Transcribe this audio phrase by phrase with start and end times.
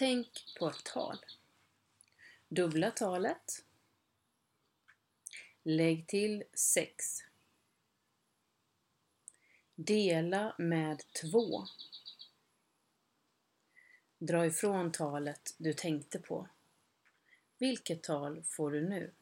[0.00, 1.18] Tänk på ett tal.
[2.48, 3.64] Dubbla talet.
[5.62, 7.04] Lägg till 6.
[9.74, 11.64] Dela med 2.
[14.18, 16.48] Dra ifrån talet du tänkte på.
[17.58, 19.12] Vilket tal får du nu?